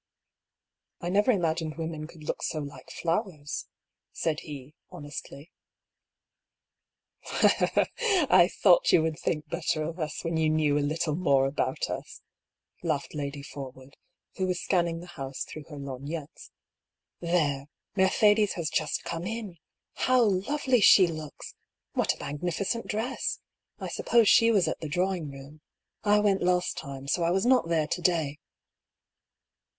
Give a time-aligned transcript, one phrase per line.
[1.01, 3.67] ^' I never imagined women could look so like flow ers,"
[4.11, 5.51] said he, honestly."
[7.23, 11.87] I thought you would think better of us when you knew a little more about
[11.91, 12.23] us!"
[12.81, 13.95] laughed Lady Forwood,
[14.37, 16.49] who was scanning the house through her lorgnettes,"
[17.21, 19.59] There 1 Mercedes has just come in!
[19.93, 21.53] How lovely she looks
[21.93, 23.39] I What a magnificent dress
[23.77, 25.61] I I suppose she was at the drawing room.
[26.03, 28.39] I went last time, so I was not there to day."